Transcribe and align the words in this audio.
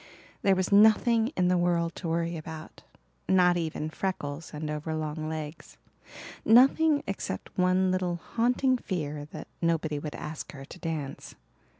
There 0.41 0.55
was 0.55 0.71
nothing 0.71 1.27
in 1.37 1.47
the 1.47 1.59
world 1.59 1.93
to 1.97 2.07
worry 2.07 2.35
about 2.35 2.81
not 3.29 3.55
even 3.55 3.91
freckles 3.91 4.51
and 4.51 4.67
over 4.67 4.95
long 4.95 5.29
legs 5.29 5.77
nothing 6.43 7.03
except 7.05 7.55
one 7.55 7.91
little 7.91 8.15
haunting 8.15 8.77
fear 8.79 9.25
that 9.25 9.47
nobody 9.61 9.99
would 9.99 10.15
ask 10.15 10.53
her 10.53 10.65
to 10.65 10.79
dance. 10.79 11.35